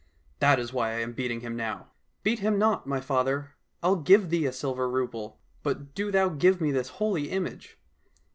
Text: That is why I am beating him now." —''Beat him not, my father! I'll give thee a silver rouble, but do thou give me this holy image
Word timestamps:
That 0.39 0.57
is 0.57 0.73
why 0.73 0.93
I 0.95 1.01
am 1.01 1.13
beating 1.13 1.41
him 1.41 1.55
now." 1.55 1.91
—''Beat 2.23 2.39
him 2.39 2.57
not, 2.57 2.87
my 2.87 2.99
father! 2.99 3.51
I'll 3.83 3.97
give 3.97 4.31
thee 4.31 4.47
a 4.47 4.51
silver 4.51 4.89
rouble, 4.89 5.37
but 5.61 5.93
do 5.93 6.09
thou 6.09 6.29
give 6.29 6.59
me 6.59 6.71
this 6.71 6.89
holy 6.97 7.29
image 7.29 7.77